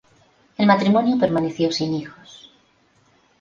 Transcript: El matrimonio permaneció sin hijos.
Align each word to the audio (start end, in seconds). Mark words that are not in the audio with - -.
El 0.57 0.65
matrimonio 0.65 1.19
permaneció 1.19 1.71
sin 1.71 1.93
hijos. 1.93 2.49